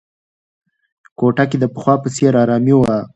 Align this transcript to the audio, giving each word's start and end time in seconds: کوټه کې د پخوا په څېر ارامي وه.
کوټه 1.19 1.43
کې 1.49 1.57
د 1.59 1.65
پخوا 1.73 1.95
په 2.03 2.09
څېر 2.15 2.33
ارامي 2.43 2.75
وه. 2.77 2.95